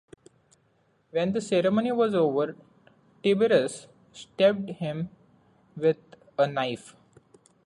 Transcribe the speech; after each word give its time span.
When 1.11 1.31
the 1.31 1.41
ceremony 1.41 1.91
was 1.91 2.15
over 2.15 2.55
Tiberius 3.21 3.85
stabbed 4.11 4.67
him 4.71 5.09
with 5.77 5.99
a 6.39 6.47
knife. 6.47 6.95